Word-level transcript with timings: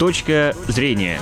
Точка 0.00 0.56
зрения. 0.66 1.20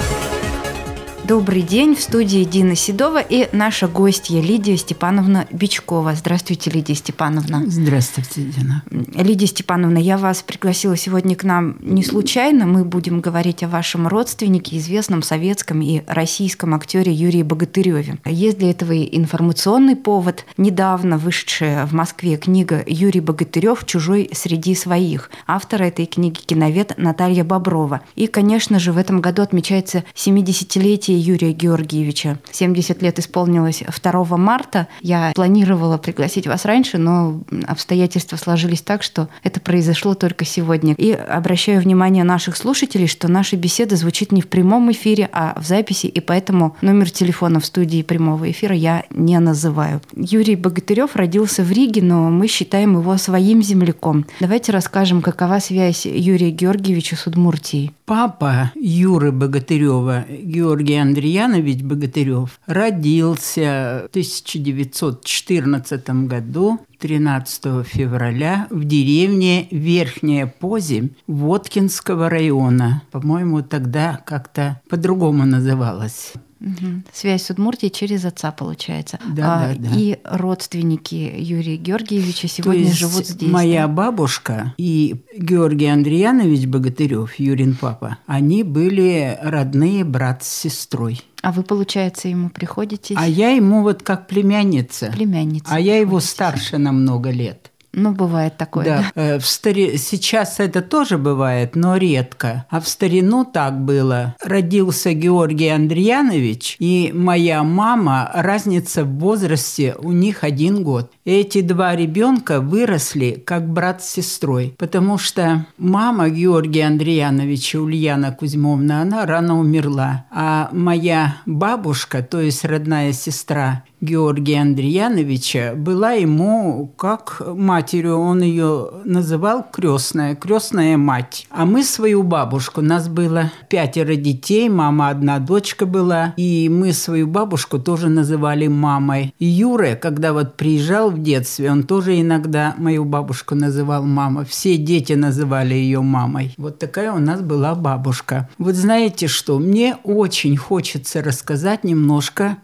Добрый 1.29 1.61
день. 1.61 1.95
В 1.95 2.01
студии 2.01 2.43
Дина 2.45 2.75
Седова 2.75 3.21
и 3.21 3.51
наша 3.53 3.87
гостья 3.87 4.41
Лидия 4.41 4.79
Степановна 4.79 5.47
Бичкова. 5.53 6.15
Здравствуйте, 6.15 6.71
Лидия 6.71 6.95
Степановна. 6.95 7.65
Здравствуйте, 7.67 8.45
Дина. 8.45 8.83
Лидия 8.91 9.47
Степановна, 9.47 9.99
я 9.99 10.17
вас 10.17 10.43
пригласила 10.43 10.97
сегодня 10.97 11.37
к 11.37 11.45
нам 11.45 11.77
не 11.83 12.03
случайно. 12.03 12.65
Мы 12.65 12.83
будем 12.83 13.21
говорить 13.21 13.63
о 13.63 13.69
вашем 13.69 14.09
родственнике, 14.09 14.79
известном 14.79 15.23
советском 15.23 15.83
и 15.83 16.01
российском 16.07 16.75
актере 16.75 17.13
Юрии 17.13 17.43
Богатыреве. 17.43 18.17
Есть 18.25 18.57
для 18.57 18.71
этого 18.71 18.93
и 18.93 19.15
информационный 19.15 19.97
повод. 19.97 20.47
Недавно 20.57 21.19
вышедшая 21.19 21.85
в 21.85 21.93
Москве 21.93 22.39
книга 22.39 22.83
Юрий 22.87 23.21
Богатырев 23.21 23.85
«Чужой 23.85 24.31
среди 24.33 24.75
своих». 24.75 25.31
Автор 25.47 25.83
этой 25.83 26.07
книги 26.07 26.39
киновед 26.39 26.95
Наталья 26.97 27.45
Боброва. 27.45 28.01
И, 28.17 28.29
конечно 28.29 28.79
же, 28.79 28.93
в 28.93 28.97
этом 28.97 29.21
году 29.21 29.43
отмечается 29.43 30.05
70-летие 30.15 31.18
Юрия 31.19 31.53
Георгиевича. 31.53 32.39
70 32.51 33.03
лет 33.03 33.19
исполнилось 33.19 33.83
2 34.03 34.37
марта. 34.37 34.89
Я 35.01 35.33
планировала 35.35 35.99
пригласить 35.99 36.47
вас 36.47 36.65
раньше, 36.65 36.99
но 36.99 37.41
обстоятельства 37.67 38.37
сложились 38.37 38.83
так, 38.83 39.03
что 39.03 39.29
это 39.43 39.61
произошло 39.61 40.15
только 40.15 40.45
сегодня. 40.45 40.95
И 40.95 41.13
обращаю 41.13 41.81
внимание 41.81 42.25
наших 42.25 42.57
слушателей, 42.57 43.07
что 43.07 43.29
наша 43.29 43.57
беседа 43.57 43.97
звучит 43.97 44.33
не 44.33 44.43
в 44.43 44.49
прямом 44.49 44.91
эфире, 44.93 45.29
а 45.33 45.59
в 45.61 45.67
записи, 45.67 46.07
и 46.07 46.21
поэтому 46.21 46.77
номер 46.81 47.11
телефона 47.11 47.61
в 47.61 47.67
студии 47.67 48.03
прямого 48.03 48.51
эфира 48.51 48.75
я 48.75 49.05
не 49.11 49.39
называю. 49.39 50.01
Юрий 50.15 50.57
Богатырев 50.57 51.17
родился 51.17 51.63
в 51.63 51.71
Риге, 51.71 52.03
но 52.03 52.31
мы 52.31 52.47
считаем 52.47 52.99
его 52.99 53.17
своим 53.17 53.63
земляком. 53.63 54.27
Давайте 54.41 54.73
расскажем, 54.73 55.23
какова 55.23 55.59
связь 55.59 56.07
Юрия 56.07 56.51
Георгиевича 56.51 57.17
с 57.17 57.27
Удмуртией. 57.27 57.93
Папа 58.05 58.73
Юры 58.75 59.33
Богатырева, 59.33 60.25
Георгий 60.31 60.95
Андреянович 61.09 61.83
Богатырев, 61.83 62.61
родился 62.67 64.03
в 64.05 64.11
1914 64.11 66.11
году 66.27 66.81
13 66.99 67.87
февраля 67.87 68.67
в 68.71 68.85
деревне 68.85 69.69
Верхняя 69.71 70.47
Поземь 70.47 71.11
Воткинского 71.27 72.29
района. 72.29 73.03
По-моему, 73.11 73.63
тогда 73.63 74.21
как-то 74.27 74.83
по-другому 74.91 75.47
называлась. 75.47 76.35
Угу. 76.61 77.03
Связь 77.13 77.45
с 77.45 77.51
Удмуртией 77.51 77.91
через 77.91 78.25
отца 78.25 78.51
получается. 78.51 79.19
Да, 79.25 79.71
а, 79.71 79.75
да, 79.75 79.91
да. 79.91 79.97
И 79.97 80.19
родственники 80.25 81.15
Юрия 81.15 81.77
Георгиевича 81.77 82.49
сегодня 82.49 82.83
То 82.83 82.89
есть 82.89 82.99
живут 82.99 83.27
здесь. 83.27 83.51
Моя 83.51 83.87
да? 83.87 83.93
бабушка 83.93 84.75
и 84.77 85.23
Георгий 85.37 85.87
Андреянович 85.87 86.67
Богатырев, 86.67 87.39
Юрин 87.39 87.77
папа, 87.81 88.19
они 88.27 88.65
были 88.65 89.39
родные 89.41 90.05
брат 90.05 90.43
с 90.43 90.49
сестрой. 90.49 91.23
А 91.43 91.53
вы, 91.53 91.63
получается, 91.63 92.29
ему 92.29 92.51
приходите? 92.51 93.15
А 93.17 93.27
я 93.27 93.51
ему 93.51 93.83
вот 93.83 94.03
как 94.03 94.27
племянница. 94.27 95.13
Племянница. 95.13 95.69
А 95.73 95.79
я 95.79 95.99
его 95.99 96.19
старше 96.19 96.79
на 96.79 96.91
много 96.91 97.31
лет. 97.31 97.68
Ну, 97.99 98.13
бывает 98.13 98.57
такое, 98.57 98.85
да? 98.85 99.13
Да, 99.15 99.23
э, 99.23 99.39
в 99.39 99.47
стари... 99.47 99.97
сейчас 99.97 100.61
это 100.61 100.83
тоже 100.83 101.19
бывает, 101.19 101.75
но 101.75 101.97
редко. 101.97 102.65
А 102.71 102.81
в 102.81 102.89
старину 102.89 103.45
так 103.45 103.81
было. 103.81 104.37
Родился 104.43 105.13
Георгий 105.13 105.69
Андреянович, 105.69 106.77
и 106.79 107.11
моя 107.13 107.65
мама, 107.65 108.31
разница 108.33 109.05
в 109.05 109.19
возрасте 109.19 109.97
у 109.99 110.13
них 110.13 110.45
один 110.45 110.85
год. 110.85 111.11
Эти 111.31 111.61
два 111.61 111.95
ребенка 111.95 112.59
выросли 112.59 113.43
как 113.45 113.69
брат 113.69 114.03
с 114.03 114.09
сестрой, 114.09 114.75
потому 114.79 115.19
что 115.19 115.67
мама 115.77 116.31
Георгия 116.31 116.87
Андреяновича, 116.87 117.81
Ульяна 117.81 118.33
Кузьмовна, 118.33 119.03
она 119.03 119.27
рано 119.27 119.61
умерла. 119.61 120.25
А 120.31 120.71
моя 120.73 121.37
бабушка, 121.45 122.23
то 122.23 122.41
есть 122.41 122.65
родная 122.65 123.13
сестра 123.13 123.85
Георгия 124.01 124.63
Андреяновича, 124.63 125.75
была 125.77 126.13
ему 126.13 126.95
как 126.97 127.43
матерью, 127.47 128.21
он 128.21 128.41
ее 128.41 128.89
называл 129.05 129.67
крестная, 129.71 130.35
крестная 130.35 130.97
мать. 130.97 131.47
А 131.51 131.67
мы 131.67 131.83
свою 131.83 132.23
бабушку, 132.23 132.81
нас 132.81 133.09
было 133.09 133.51
пятеро 133.69 134.15
детей, 134.15 134.71
мама 134.71 135.11
одна 135.11 135.41
дочка 135.41 135.85
была, 135.85 136.33
и 136.39 136.71
мы 136.71 136.95
свою 136.95 137.27
бабушку 137.27 137.79
тоже 137.79 138.09
называли 138.09 138.67
мамой. 138.69 139.35
И 139.39 139.45
Юра, 139.45 139.95
когда 139.95 140.33
вот 140.33 140.57
приезжал 140.57 141.18
детстве, 141.23 141.71
он 141.71 141.83
тоже 141.85 142.21
иногда 142.21 142.75
мою 142.79 143.05
бабушку 143.05 143.55
называл 143.55 144.05
мама. 144.05 144.45
Все 144.45 144.77
дети 144.77 145.13
называли 145.15 145.75
ее 145.75 146.01
мамой. 146.01 146.55
Вот 146.57 146.79
такая 146.79 147.13
у 147.13 147.19
нас 147.19 147.41
была 147.41 147.75
бабушка. 147.75 148.49
Вот 148.59 148.75
знаете 148.75 149.29
что, 149.29 149.59
мне 149.59 149.97
очень 150.05 150.57
хочется 150.57 151.23
рассказать 151.23 151.85
немножко 151.85 152.59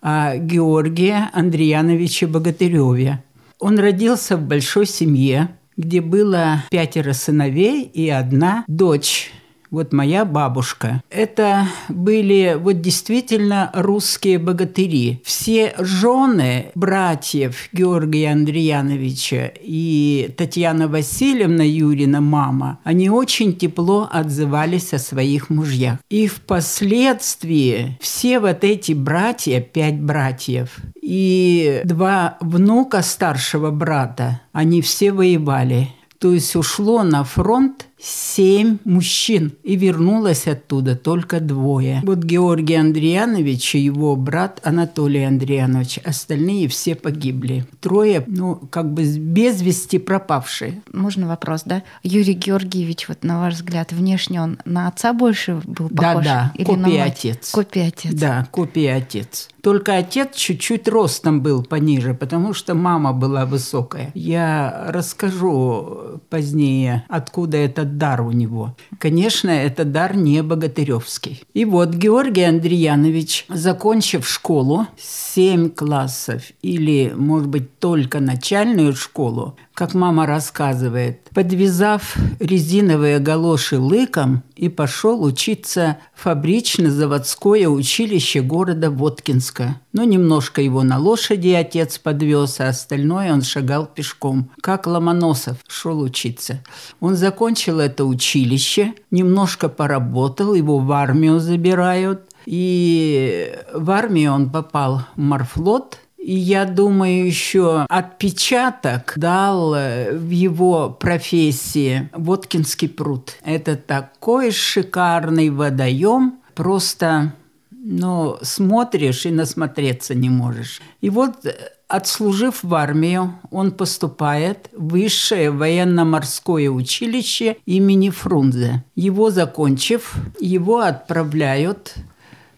о 0.00 0.36
Георгии 0.36 1.14
Андреяновиче 1.32 2.26
Богатыреве. 2.26 3.22
Он 3.58 3.78
родился 3.78 4.36
в 4.36 4.42
большой 4.42 4.86
семье, 4.86 5.48
где 5.76 6.00
было 6.00 6.64
пятеро 6.70 7.12
сыновей 7.12 7.82
и 7.82 8.08
одна 8.08 8.64
дочь. 8.66 9.32
Вот 9.70 9.92
моя 9.92 10.24
бабушка. 10.24 11.02
Это 11.10 11.66
были 11.88 12.56
вот 12.58 12.80
действительно 12.80 13.70
русские 13.74 14.38
богатыри. 14.38 15.20
Все 15.24 15.74
жены 15.78 16.70
братьев 16.74 17.68
Георгия 17.72 18.32
Андреяновича 18.32 19.52
и 19.60 20.34
Татьяна 20.36 20.88
Васильевна 20.88 21.64
Юрина, 21.64 22.20
мама, 22.20 22.78
они 22.84 23.10
очень 23.10 23.54
тепло 23.54 24.08
отзывались 24.10 24.94
о 24.94 24.98
своих 24.98 25.50
мужьях. 25.50 25.98
И 26.08 26.26
впоследствии 26.26 27.98
все 28.00 28.40
вот 28.40 28.64
эти 28.64 28.92
братья, 28.92 29.60
пять 29.60 30.00
братьев, 30.00 30.76
и 31.00 31.82
два 31.84 32.36
внука 32.40 33.02
старшего 33.02 33.70
брата, 33.70 34.40
они 34.52 34.82
все 34.82 35.12
воевали. 35.12 35.88
То 36.18 36.32
есть 36.32 36.56
ушло 36.56 37.02
на 37.02 37.24
фронт 37.24 37.87
семь 38.00 38.78
мужчин, 38.84 39.52
и 39.62 39.76
вернулось 39.76 40.46
оттуда 40.46 40.96
только 40.96 41.40
двое. 41.40 42.00
Вот 42.04 42.18
Георгий 42.18 42.74
Андреянович 42.74 43.74
и 43.74 43.80
его 43.80 44.16
брат 44.16 44.60
Анатолий 44.62 45.24
Андреянович, 45.24 45.98
остальные 46.04 46.68
все 46.68 46.94
погибли. 46.94 47.66
Трое, 47.80 48.24
ну, 48.26 48.56
как 48.70 48.92
бы 48.92 49.02
без 49.04 49.60
вести 49.62 49.98
пропавшие. 49.98 50.82
Можно 50.92 51.28
вопрос, 51.28 51.62
да? 51.64 51.82
Юрий 52.02 52.34
Георгиевич, 52.34 53.08
вот 53.08 53.24
на 53.24 53.40
ваш 53.40 53.54
взгляд, 53.54 53.92
внешне 53.92 54.40
он 54.40 54.58
на 54.64 54.88
отца 54.88 55.12
больше 55.12 55.60
был 55.64 55.88
похож? 55.88 56.24
Да, 56.24 56.24
да, 56.24 56.52
Или 56.54 56.64
копия 56.64 57.02
отец. 57.02 57.50
Копия 57.50 57.88
отец. 57.88 58.14
Да, 58.14 58.46
копия 58.50 58.94
отец. 58.94 59.48
Только 59.62 59.96
отец 59.96 60.34
чуть-чуть 60.34 60.88
ростом 60.88 61.42
был 61.42 61.62
пониже, 61.62 62.14
потому 62.14 62.54
что 62.54 62.74
мама 62.74 63.12
была 63.12 63.44
высокая. 63.44 64.10
Я 64.14 64.86
расскажу 64.88 66.20
позднее, 66.30 67.04
откуда 67.08 67.56
этот 67.88 67.98
дар 67.98 68.20
у 68.20 68.30
него. 68.30 68.76
Конечно, 68.98 69.50
это 69.50 69.84
дар 69.84 70.16
не 70.16 70.42
богатыревский. 70.42 71.42
И 71.54 71.64
вот 71.64 71.94
Георгий 71.94 72.42
Андреянович, 72.42 73.46
закончив 73.48 74.28
школу, 74.28 74.86
7 74.98 75.70
классов 75.70 76.42
или, 76.62 77.12
может 77.16 77.48
быть, 77.48 77.78
только 77.78 78.20
начальную 78.20 78.94
школу, 78.94 79.56
как 79.78 79.94
мама 79.94 80.26
рассказывает, 80.26 81.30
подвязав 81.32 82.16
резиновые 82.40 83.20
галоши 83.20 83.78
лыком 83.78 84.42
и 84.56 84.68
пошел 84.68 85.22
учиться 85.22 85.98
в 86.16 86.24
фабрично-заводское 86.24 87.68
училище 87.68 88.40
города 88.40 88.90
Воткинска. 88.90 89.80
Но 89.92 90.02
немножко 90.02 90.60
его 90.62 90.82
на 90.82 90.98
лошади 90.98 91.50
отец 91.50 91.96
подвез, 91.98 92.58
а 92.58 92.70
остальное 92.70 93.32
он 93.32 93.42
шагал 93.42 93.86
пешком, 93.86 94.50
как 94.62 94.88
Ломоносов 94.88 95.58
шел 95.68 96.00
учиться. 96.00 96.64
Он 96.98 97.14
закончил 97.14 97.78
это 97.78 98.04
училище, 98.04 98.94
немножко 99.12 99.68
поработал, 99.68 100.54
его 100.54 100.80
в 100.80 100.90
армию 100.90 101.38
забирают, 101.38 102.22
и 102.46 103.56
в 103.72 103.92
армию 103.92 104.32
он 104.32 104.50
попал 104.50 105.02
в 105.14 105.20
морфлот– 105.20 106.00
и 106.28 106.34
я 106.34 106.66
думаю, 106.66 107.24
еще 107.26 107.86
отпечаток 107.88 109.14
дал 109.16 109.74
э, 109.74 110.12
в 110.12 110.28
его 110.28 110.90
профессии 110.90 112.10
Воткинский 112.12 112.90
пруд. 112.90 113.36
Это 113.42 113.76
такой 113.76 114.50
шикарный 114.50 115.48
водоем, 115.48 116.34
просто 116.54 117.32
ну, 117.70 118.36
смотришь 118.42 119.24
и 119.24 119.30
насмотреться 119.30 120.14
не 120.14 120.28
можешь. 120.28 120.82
И 121.00 121.08
вот 121.08 121.46
э, 121.46 121.54
Отслужив 121.88 122.62
в 122.62 122.74
армию, 122.74 123.32
он 123.50 123.70
поступает 123.70 124.68
в 124.76 124.90
высшее 124.90 125.50
военно-морское 125.50 126.68
училище 126.68 127.56
имени 127.64 128.10
Фрунзе. 128.10 128.84
Его 128.94 129.30
закончив, 129.30 130.14
его 130.38 130.80
отправляют 130.80 131.94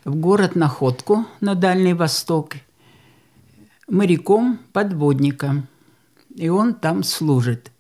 в 0.04 0.16
город 0.16 0.56
Находку 0.56 1.26
на 1.40 1.54
Дальний 1.54 1.94
Восток 1.94 2.56
моряком-подводником. 3.90 5.66
И 6.34 6.48
он 6.48 6.74
там 6.74 7.02
служит. 7.02 7.70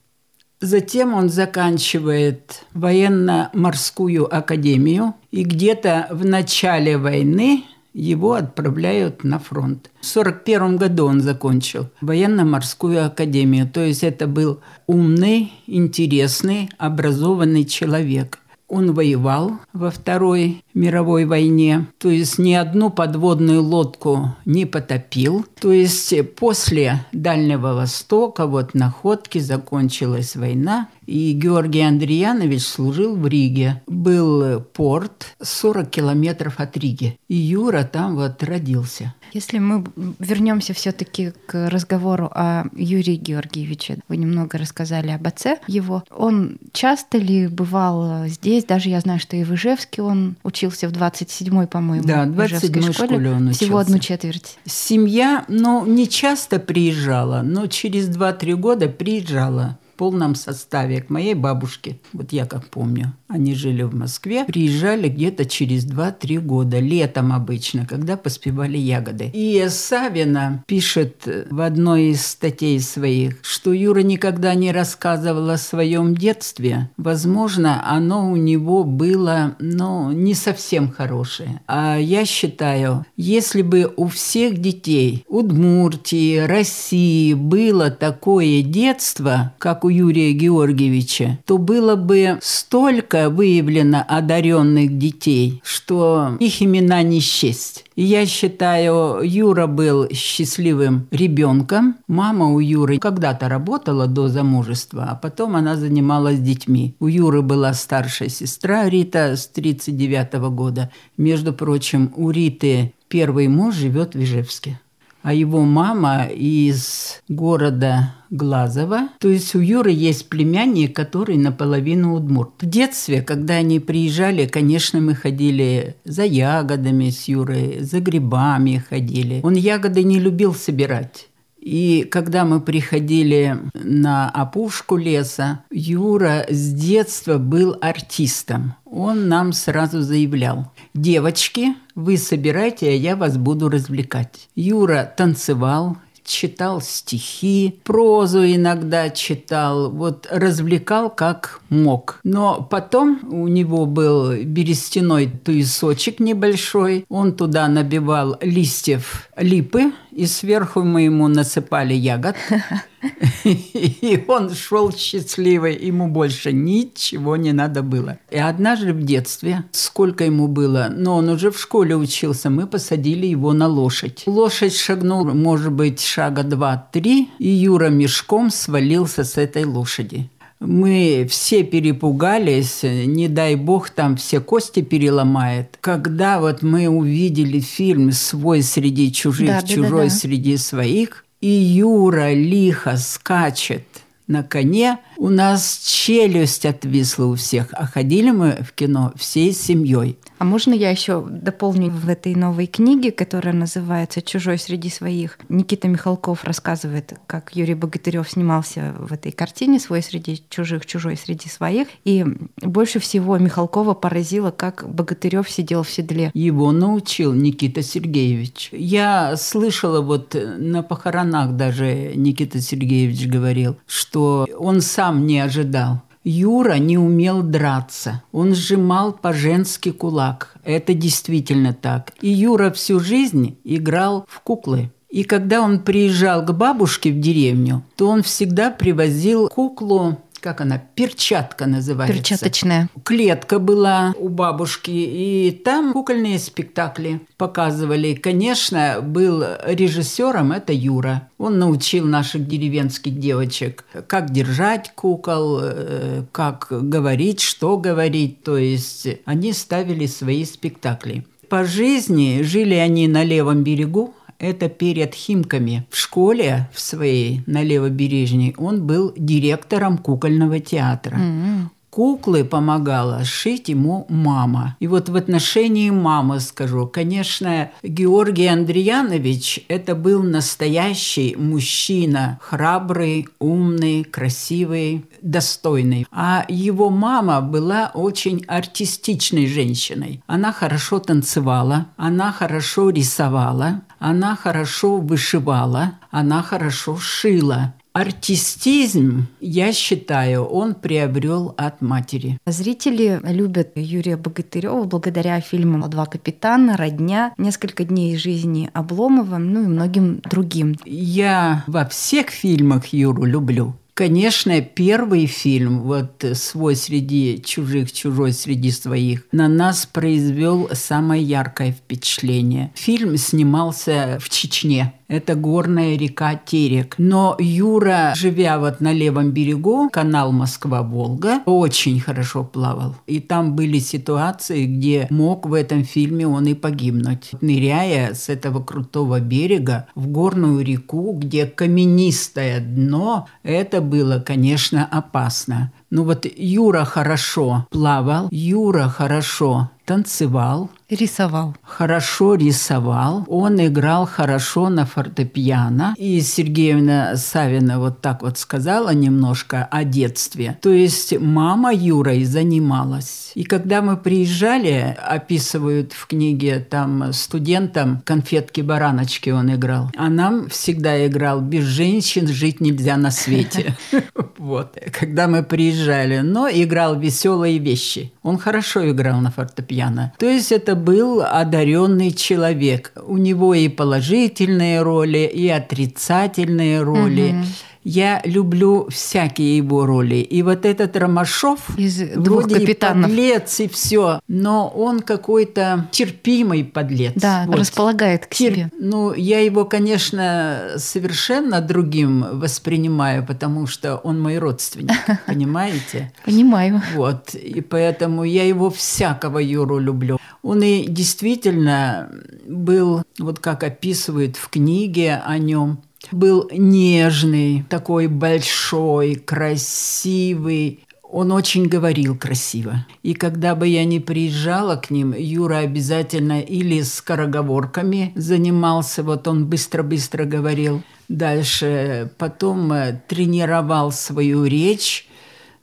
Затем 0.60 1.14
он 1.14 1.30
заканчивает 1.30 2.66
военно-морскую 2.74 4.32
академию, 4.34 5.14
и 5.30 5.42
где-то 5.42 6.08
в 6.10 6.26
начале 6.26 6.98
войны 6.98 7.64
его 7.94 8.34
отправляют 8.34 9.24
на 9.24 9.38
фронт. 9.38 9.90
В 10.00 10.10
1941 10.10 10.76
году 10.76 11.06
он 11.06 11.20
закончил 11.22 11.88
военно-морскую 12.02 13.06
академию. 13.06 13.68
То 13.68 13.80
есть 13.80 14.02
это 14.02 14.26
был 14.26 14.60
умный, 14.86 15.52
интересный, 15.66 16.68
образованный 16.76 17.64
человек. 17.64 18.39
Он 18.70 18.94
воевал 18.94 19.58
во 19.72 19.90
Второй 19.90 20.64
мировой 20.74 21.24
войне, 21.24 21.86
то 21.98 22.08
есть 22.08 22.38
ни 22.38 22.52
одну 22.52 22.88
подводную 22.90 23.62
лодку 23.62 24.36
не 24.44 24.64
потопил. 24.64 25.44
То 25.60 25.72
есть 25.72 26.14
после 26.36 27.04
Дальнего 27.12 27.74
Востока, 27.74 28.46
вот 28.46 28.74
находки, 28.74 29.38
закончилась 29.38 30.36
война, 30.36 30.88
и 31.06 31.32
Георгий 31.32 31.80
Андреянович 31.80 32.62
служил 32.62 33.16
в 33.16 33.26
Риге. 33.26 33.82
Был 33.88 34.60
порт 34.60 35.34
40 35.42 35.90
километров 35.90 36.60
от 36.60 36.76
Риги. 36.76 37.18
И 37.26 37.34
Юра 37.34 37.82
там 37.82 38.14
вот 38.14 38.40
родился. 38.44 39.12
Если 39.32 39.58
мы 39.58 39.84
вернемся 40.20 40.72
все-таки 40.72 41.32
к 41.46 41.68
разговору 41.68 42.30
о 42.32 42.64
Юрии 42.76 43.16
Георгиевиче, 43.16 43.98
вы 44.08 44.16
немного 44.16 44.58
рассказали 44.58 45.10
об 45.10 45.26
отце 45.26 45.58
его. 45.66 46.04
Он 46.10 46.58
часто 46.72 47.18
ли 47.18 47.48
бывал 47.48 48.26
здесь? 48.28 48.59
Даже 48.66 48.88
я 48.88 49.00
знаю, 49.00 49.18
что 49.18 49.36
и 49.36 49.44
в 49.44 49.54
Ижевске 49.54 50.02
он 50.02 50.36
учился 50.42 50.88
в 50.88 50.92
27-й, 50.92 51.66
по-моему, 51.66 52.06
да, 52.06 52.26
27 52.26 52.92
школе. 52.92 52.92
школе 52.92 53.30
он 53.30 53.42
учился. 53.48 53.64
Всего 53.64 53.78
одну 53.78 53.98
четверть. 53.98 54.58
Семья, 54.64 55.44
ну, 55.48 55.84
не 55.86 56.08
часто 56.08 56.58
приезжала, 56.58 57.42
но 57.42 57.66
через 57.66 58.08
2-3 58.08 58.54
года 58.54 58.88
приезжала 58.88 59.78
полном 60.00 60.34
составе 60.34 61.02
к 61.02 61.10
моей 61.10 61.34
бабушке. 61.34 61.98
Вот 62.14 62.32
я 62.32 62.46
как 62.46 62.68
помню. 62.68 63.12
Они 63.28 63.54
жили 63.54 63.82
в 63.82 63.94
Москве, 63.94 64.46
приезжали 64.46 65.10
где-то 65.10 65.44
через 65.44 65.84
2-3 65.84 66.38
года, 66.40 66.78
летом 66.78 67.34
обычно, 67.34 67.84
когда 67.84 68.16
поспевали 68.16 68.78
ягоды. 68.78 69.30
И 69.34 69.62
Савина 69.68 70.64
пишет 70.66 71.28
в 71.50 71.60
одной 71.60 72.12
из 72.12 72.26
статей 72.26 72.80
своих, 72.80 73.36
что 73.42 73.74
Юра 73.74 74.00
никогда 74.00 74.54
не 74.54 74.72
рассказывал 74.72 75.50
о 75.50 75.58
своем 75.58 76.14
детстве. 76.16 76.88
Возможно, 76.96 77.86
оно 77.86 78.32
у 78.32 78.36
него 78.36 78.84
было, 78.84 79.54
ну, 79.58 80.12
не 80.12 80.32
совсем 80.32 80.90
хорошее. 80.90 81.60
А 81.66 81.98
я 81.98 82.24
считаю, 82.24 83.04
если 83.18 83.60
бы 83.60 83.92
у 83.98 84.08
всех 84.08 84.58
детей 84.58 85.26
Удмуртии, 85.28 86.38
России 86.38 87.34
было 87.34 87.90
такое 87.90 88.62
детство, 88.62 89.52
как 89.58 89.84
у 89.84 89.89
Юрия 89.90 90.32
Георгиевича, 90.32 91.38
то 91.44 91.58
было 91.58 91.96
бы 91.96 92.38
столько 92.40 93.28
выявлено 93.28 94.02
одаренных 94.08 94.96
детей, 94.96 95.60
что 95.64 96.36
их 96.40 96.62
имена 96.62 97.02
не 97.02 97.20
счесть. 97.20 97.84
Я 97.96 98.24
считаю, 98.24 99.20
Юра 99.22 99.66
был 99.66 100.08
счастливым 100.10 101.06
ребенком. 101.10 101.96
Мама 102.08 102.46
у 102.46 102.58
Юры 102.58 102.98
когда-то 102.98 103.48
работала 103.48 104.06
до 104.06 104.28
замужества, 104.28 105.08
а 105.10 105.14
потом 105.14 105.54
она 105.56 105.76
занималась 105.76 106.38
детьми. 106.38 106.94
У 106.98 107.08
Юры 107.08 107.42
была 107.42 107.74
старшая 107.74 108.30
сестра 108.30 108.88
Рита 108.88 109.36
с 109.36 109.46
39 109.48 110.34
года. 110.50 110.90
Между 111.18 111.52
прочим, 111.52 112.12
у 112.16 112.30
Риты 112.30 112.94
первый 113.08 113.48
муж 113.48 113.74
живет 113.74 114.14
в 114.14 114.22
Ижевске 114.22 114.80
а 115.22 115.34
его 115.34 115.62
мама 115.62 116.26
из 116.26 117.20
города 117.28 118.14
Глазова. 118.30 119.08
То 119.18 119.28
есть 119.28 119.54
у 119.54 119.60
Юры 119.60 119.90
есть 119.90 120.28
племянник, 120.28 120.94
который 120.94 121.36
наполовину 121.36 122.14
удмурт. 122.14 122.62
В 122.62 122.66
детстве, 122.66 123.22
когда 123.22 123.54
они 123.54 123.80
приезжали, 123.80 124.46
конечно, 124.46 125.00
мы 125.00 125.14
ходили 125.14 125.96
за 126.04 126.24
ягодами 126.24 127.10
с 127.10 127.26
Юрой, 127.28 127.80
за 127.80 128.00
грибами 128.00 128.84
ходили. 128.88 129.40
Он 129.42 129.54
ягоды 129.54 130.04
не 130.04 130.20
любил 130.20 130.54
собирать. 130.54 131.29
И 131.60 132.08
когда 132.10 132.44
мы 132.44 132.60
приходили 132.60 133.58
на 133.74 134.30
опушку 134.30 134.96
леса, 134.96 135.62
Юра 135.70 136.46
с 136.48 136.72
детства 136.72 137.36
был 137.36 137.76
артистом. 137.80 138.74
Он 138.86 139.28
нам 139.28 139.52
сразу 139.52 140.00
заявлял, 140.00 140.72
девочки, 140.94 141.74
вы 141.94 142.16
собирайте, 142.16 142.88
а 142.88 142.92
я 142.92 143.14
вас 143.14 143.36
буду 143.36 143.68
развлекать. 143.68 144.48
Юра 144.54 145.12
танцевал, 145.16 145.98
читал 146.30 146.80
стихи, 146.80 147.80
прозу 147.84 148.44
иногда 148.44 149.10
читал, 149.10 149.90
вот 149.90 150.26
развлекал 150.30 151.10
как 151.10 151.60
мог. 151.68 152.20
Но 152.24 152.66
потом 152.70 153.20
у 153.30 153.48
него 153.48 153.86
был 153.86 154.32
берестяной 154.44 155.26
туесочек 155.26 156.20
небольшой, 156.20 157.04
он 157.08 157.34
туда 157.34 157.68
набивал 157.68 158.38
листьев 158.40 159.28
липы, 159.36 159.92
и 160.12 160.26
сверху 160.26 160.82
мы 160.82 161.02
ему 161.02 161.28
насыпали 161.28 161.94
ягод. 161.94 162.36
И 163.44 164.22
он 164.28 164.54
шел 164.54 164.92
счастливый, 164.92 165.76
ему 165.76 166.08
больше 166.08 166.52
ничего 166.52 167.36
не 167.36 167.52
надо 167.52 167.82
было. 167.82 168.18
И 168.30 168.38
однажды 168.38 168.92
в 168.92 169.02
детстве, 169.02 169.64
сколько 169.72 170.24
ему 170.24 170.48
было, 170.48 170.88
но 170.90 171.16
он 171.16 171.28
уже 171.28 171.50
в 171.50 171.58
школе 171.58 171.96
учился, 171.96 172.50
мы 172.50 172.66
посадили 172.66 173.26
его 173.26 173.52
на 173.52 173.68
лошадь. 173.68 174.24
Лошадь 174.26 174.76
шагнул, 174.76 175.24
может 175.24 175.72
быть, 175.72 176.00
шага 176.00 176.42
два-три, 176.42 177.30
и 177.38 177.48
Юра 177.48 177.88
мешком 177.88 178.50
свалился 178.50 179.24
с 179.24 179.38
этой 179.38 179.64
лошади. 179.64 180.28
Мы 180.60 181.26
все 181.30 181.62
перепугались, 181.64 182.82
не 182.82 183.28
дай 183.28 183.54
бог 183.56 183.88
там 183.88 184.16
все 184.16 184.40
кости 184.40 184.82
переломает. 184.82 185.78
Когда 185.80 186.38
вот 186.38 186.62
мы 186.62 186.86
увидели 186.88 187.60
фильм 187.60 188.12
«Свой 188.12 188.62
среди 188.62 189.10
чужих, 189.10 189.48
да, 189.48 189.62
чужой 189.62 190.08
да, 190.08 190.10
да, 190.10 190.10
среди 190.10 190.58
своих», 190.58 191.24
и 191.40 191.48
Юра 191.48 192.34
лихо 192.34 192.98
скачет 192.98 193.86
на 194.26 194.42
коне, 194.42 194.98
у 195.20 195.28
нас 195.28 195.80
челюсть 195.84 196.64
отвисла 196.64 197.26
у 197.26 197.34
всех, 197.34 197.66
а 197.72 197.86
ходили 197.86 198.30
мы 198.30 198.58
в 198.62 198.72
кино 198.72 199.12
всей 199.16 199.52
семьей. 199.52 200.16
А 200.38 200.44
можно 200.44 200.72
я 200.72 200.88
еще 200.88 201.20
дополню 201.20 201.90
в 201.90 202.08
этой 202.08 202.34
новой 202.34 202.66
книге, 202.66 203.12
которая 203.12 203.52
называется 203.52 204.22
«Чужой 204.22 204.56
среди 204.58 204.88
своих»? 204.88 205.38
Никита 205.50 205.88
Михалков 205.88 206.44
рассказывает, 206.44 207.12
как 207.26 207.54
Юрий 207.54 207.74
Богатырев 207.74 208.30
снимался 208.30 208.94
в 208.98 209.12
этой 209.12 209.32
картине 209.32 209.78
«Свой 209.78 210.02
среди 210.02 210.42
чужих, 210.48 210.86
чужой 210.86 211.18
среди 211.18 211.50
своих». 211.50 211.88
И 212.06 212.24
больше 212.62 212.98
всего 212.98 213.36
Михалкова 213.36 213.92
поразило, 213.92 214.50
как 214.50 214.88
Богатырев 214.88 215.50
сидел 215.50 215.82
в 215.82 215.90
седле. 215.90 216.30
Его 216.32 216.72
научил 216.72 217.34
Никита 217.34 217.82
Сергеевич. 217.82 218.70
Я 218.72 219.36
слышала 219.36 220.00
вот 220.00 220.34
на 220.34 220.82
похоронах 220.82 221.56
даже 221.56 222.14
Никита 222.16 222.62
Сергеевич 222.62 223.26
говорил, 223.26 223.76
что 223.86 224.48
он 224.58 224.80
сам 224.80 225.09
не 225.26 225.40
ожидал 225.40 226.02
Юра 226.22 226.74
не 226.74 226.98
умел 226.98 227.42
драться. 227.42 228.22
Он 228.30 228.54
сжимал 228.54 229.12
по-женски 229.12 229.90
кулак. 229.90 230.54
Это 230.64 230.92
действительно 230.92 231.72
так. 231.72 232.12
И 232.20 232.28
Юра 232.28 232.70
всю 232.70 233.00
жизнь 233.00 233.56
играл 233.64 234.26
в 234.28 234.40
куклы. 234.40 234.90
И 235.08 235.24
когда 235.24 235.62
он 235.62 235.80
приезжал 235.80 236.44
к 236.44 236.52
бабушке 236.52 237.10
в 237.10 237.18
деревню, 237.18 237.82
то 237.96 238.08
он 238.08 238.22
всегда 238.22 238.70
привозил 238.70 239.48
куклу 239.48 240.18
как 240.40 240.60
она, 240.60 240.82
перчатка 240.94 241.66
называется. 241.66 242.16
Перчаточная. 242.16 242.88
Клетка 243.04 243.58
была 243.58 244.14
у 244.18 244.28
бабушки, 244.28 244.90
и 244.90 245.50
там 245.64 245.92
кукольные 245.92 246.38
спектакли 246.38 247.20
показывали. 247.36 248.14
Конечно, 248.14 249.00
был 249.02 249.44
режиссером 249.64 250.52
это 250.52 250.72
Юра. 250.72 251.28
Он 251.38 251.58
научил 251.58 252.06
наших 252.06 252.46
деревенских 252.46 253.18
девочек, 253.18 253.84
как 254.06 254.30
держать 254.30 254.92
кукол, 254.94 255.60
э, 255.62 256.24
как 256.32 256.68
говорить, 256.70 257.40
что 257.40 257.76
говорить. 257.76 258.42
То 258.42 258.56
есть 258.56 259.06
они 259.24 259.52
ставили 259.52 260.06
свои 260.06 260.44
спектакли. 260.44 261.24
По 261.48 261.64
жизни 261.64 262.42
жили 262.42 262.74
они 262.74 263.08
на 263.08 263.24
левом 263.24 263.64
берегу, 263.64 264.14
это 264.40 264.68
перед 264.68 265.14
Химками. 265.14 265.86
В 265.90 265.96
школе 265.96 266.68
в 266.72 266.80
своей 266.80 267.42
на 267.46 267.62
Левобережной 267.62 268.54
он 268.58 268.86
был 268.86 269.12
директором 269.16 269.98
кукольного 269.98 270.58
театра. 270.58 271.16
Mm-hmm 271.16 271.68
куклы 271.90 272.44
помогала 272.44 273.24
шить 273.24 273.68
ему 273.68 274.06
мама. 274.08 274.76
И 274.80 274.86
вот 274.86 275.08
в 275.08 275.16
отношении 275.16 275.90
мамы 275.90 276.40
скажу, 276.40 276.86
конечно, 276.86 277.70
Георгий 277.82 278.46
Андреянович– 278.46 279.64
это 279.68 279.94
был 279.94 280.22
настоящий 280.22 281.36
мужчина, 281.36 282.38
храбрый, 282.40 283.28
умный, 283.38 284.04
красивый, 284.04 285.04
достойный. 285.20 286.06
А 286.12 286.44
его 286.48 286.90
мама 286.90 287.40
была 287.40 287.90
очень 287.92 288.44
артистичной 288.46 289.46
женщиной. 289.46 290.22
Она 290.26 290.52
хорошо 290.52 291.00
танцевала, 291.00 291.86
она 291.96 292.32
хорошо 292.32 292.90
рисовала, 292.90 293.82
она 294.00 294.34
хорошо 294.34 294.96
вышивала, 294.96 295.98
она 296.10 296.42
хорошо 296.42 296.96
шила. 296.96 297.74
артистизм, 297.92 299.26
я 299.40 299.72
считаю, 299.72 300.44
он 300.44 300.74
приобрел 300.74 301.54
от 301.56 301.82
матери. 301.82 302.38
Зрители 302.46 303.20
любят 303.24 303.72
Юрия 303.74 304.16
Богатырева 304.16 304.84
благодаря 304.84 305.40
фильмам 305.40 305.88
«Два 305.90 306.06
капитана», 306.06 306.76
«Родня», 306.76 307.34
«Несколько 307.36 307.84
дней 307.84 308.14
из 308.14 308.20
жизни 308.20 308.70
Обломова», 308.72 309.38
ну 309.38 309.64
и 309.64 309.66
многим 309.66 310.20
другим. 310.22 310.76
Я 310.84 311.64
во 311.66 311.84
всех 311.84 312.30
фильмах 312.30 312.86
Юру 312.86 313.24
люблю. 313.24 313.74
Конечно, 314.00 314.62
первый 314.62 315.26
фильм, 315.26 315.82
вот 315.82 316.24
«Свой 316.32 316.74
среди 316.74 317.38
чужих, 317.44 317.92
чужой 317.92 318.32
среди 318.32 318.70
своих», 318.70 319.26
на 319.30 319.46
нас 319.46 319.84
произвел 319.84 320.70
самое 320.72 321.22
яркое 321.22 321.72
впечатление. 321.72 322.72
Фильм 322.74 323.18
снимался 323.18 324.16
в 324.18 324.30
Чечне. 324.30 324.94
Это 325.10 325.34
горная 325.34 325.98
река 325.98 326.36
Терек. 326.36 326.94
Но 326.96 327.34
Юра, 327.40 328.12
живя 328.14 328.60
вот 328.60 328.80
на 328.80 328.92
левом 328.92 329.32
берегу, 329.32 329.90
канал 329.90 330.30
Москва-Волга, 330.30 331.40
очень 331.46 331.98
хорошо 331.98 332.44
плавал. 332.44 332.94
И 333.08 333.18
там 333.18 333.56
были 333.56 333.80
ситуации, 333.80 334.66
где 334.66 335.08
мог 335.10 335.46
в 335.46 335.54
этом 335.54 335.82
фильме 335.82 336.28
он 336.28 336.46
и 336.46 336.54
погибнуть. 336.54 337.32
Ныряя 337.40 338.14
с 338.14 338.28
этого 338.28 338.62
крутого 338.62 339.18
берега 339.18 339.88
в 339.96 340.06
горную 340.06 340.64
реку, 340.64 341.12
где 341.18 341.44
каменистое 341.44 342.60
дно, 342.60 343.26
это 343.42 343.80
было, 343.90 344.20
конечно, 344.20 344.88
опасно. 344.90 345.72
Ну 345.90 346.04
вот 346.04 346.24
Юра 346.36 346.84
хорошо 346.84 347.66
плавал, 347.70 348.28
Юра 348.30 348.88
хорошо 348.88 349.70
танцевал, 349.84 350.70
Рисовал. 350.90 351.54
Хорошо 351.62 352.34
рисовал. 352.34 353.24
Он 353.28 353.64
играл 353.64 354.06
хорошо 354.06 354.68
на 354.68 354.84
фортепиано. 354.84 355.94
И 355.96 356.20
Сергеевна 356.20 357.16
Савина 357.16 357.78
вот 357.78 358.00
так 358.00 358.22
вот 358.22 358.38
сказала 358.38 358.92
немножко 358.92 359.64
о 359.70 359.84
детстве. 359.84 360.58
То 360.60 360.70
есть 360.70 361.16
мама 361.18 361.72
Юрой 361.72 362.24
занималась. 362.24 363.30
И 363.36 363.44
когда 363.44 363.82
мы 363.82 363.96
приезжали, 363.96 364.96
описывают 365.00 365.92
в 365.92 366.08
книге 366.08 366.58
там 366.58 367.12
студентам 367.12 368.02
конфетки-бараночки 368.04 369.30
он 369.30 369.54
играл. 369.54 369.90
А 369.96 370.08
нам 370.08 370.48
всегда 370.48 371.06
играл 371.06 371.40
«Без 371.40 371.64
женщин 371.64 372.26
жить 372.26 372.60
нельзя 372.60 372.96
на 372.96 373.10
свете». 373.10 373.76
Вот. 374.38 374.78
Когда 374.98 375.28
мы 375.28 375.42
приезжали. 375.42 376.20
Но 376.20 376.48
играл 376.48 376.98
веселые 376.98 377.58
вещи. 377.58 378.12
Он 378.22 378.38
хорошо 378.38 378.90
играл 378.90 379.20
на 379.20 379.30
фортепиано. 379.30 380.14
То 380.18 380.26
есть 380.26 380.50
это 380.50 380.74
был 380.80 381.22
одаренный 381.22 382.10
человек. 382.12 382.92
У 383.06 383.16
него 383.16 383.54
и 383.54 383.68
положительные 383.68 384.82
роли, 384.82 385.30
и 385.32 385.48
отрицательные 385.48 386.82
роли. 386.82 387.30
Угу. 387.30 387.44
Я 387.82 388.20
люблю 388.24 388.88
всякие 388.90 389.56
его 389.56 389.86
роли. 389.86 390.16
И 390.16 390.42
вот 390.42 390.66
этот 390.66 390.96
Ромашов 390.96 391.78
из 391.78 391.98
двух 391.98 392.42
вроде 392.42 392.60
капитанов. 392.60 393.10
И 393.10 393.14
подлец 393.14 393.60
и 393.60 393.68
все, 393.68 394.20
но 394.28 394.68
он 394.68 395.00
какой-то 395.00 395.88
терпимый 395.90 396.64
подлец. 396.64 397.12
Да, 397.16 397.44
вот. 397.46 397.56
располагает 397.56 398.26
к 398.26 398.34
Тер... 398.34 398.52
себе. 398.52 398.70
Ну, 398.78 399.14
я 399.14 399.40
его, 399.40 399.64
конечно, 399.64 400.72
совершенно 400.76 401.60
другим 401.60 402.38
воспринимаю, 402.38 403.24
потому 403.24 403.66
что 403.66 403.96
он 403.96 404.20
мой 404.20 404.38
родственник, 404.38 404.92
понимаете? 405.26 406.12
Понимаю. 406.24 406.82
Вот, 406.94 407.34
и 407.34 407.60
поэтому 407.60 408.24
я 408.24 408.46
его 408.46 408.70
всякого 408.70 409.38
Юру 409.38 409.78
люблю. 409.78 410.18
Он 410.42 410.62
и 410.62 410.86
действительно 410.86 412.10
был, 412.46 413.02
вот 413.18 413.38
как 413.38 413.62
описывают 413.64 414.36
в 414.36 414.48
книге 414.48 415.22
о 415.24 415.38
нем, 415.38 415.82
был 416.12 416.48
нежный, 416.52 417.64
такой 417.68 418.06
большой, 418.06 419.14
красивый, 419.14 420.84
он 421.12 421.32
очень 421.32 421.66
говорил 421.66 422.16
красиво. 422.16 422.86
И 423.02 423.14
когда 423.14 423.54
бы 423.54 423.66
я 423.66 423.84
не 423.84 424.00
приезжала 424.00 424.76
к 424.76 424.90
ним, 424.90 425.12
Юра 425.16 425.58
обязательно 425.58 426.40
или 426.40 426.82
скороговорками 426.82 428.12
занимался, 428.14 429.02
вот 429.02 429.26
он 429.26 429.46
быстро-быстро 429.46 430.24
говорил. 430.24 430.82
Дальше 431.08 432.12
потом 432.18 432.72
э, 432.72 433.00
тренировал 433.08 433.90
свою 433.90 434.44
речь. 434.44 435.08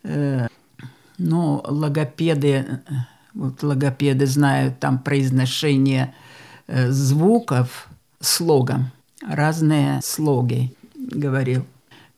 Э, 0.03 0.47
ну, 1.17 1.63
логопеды, 1.65 2.49
э, 2.49 2.65
вот 3.33 3.63
логопеды 3.63 4.25
знают 4.25 4.79
там 4.79 4.99
произношение 4.99 6.13
звуков 6.67 7.87
слогом 8.19 8.91
разные 9.21 10.01
слоги 10.03 10.73
говорил. 10.95 11.65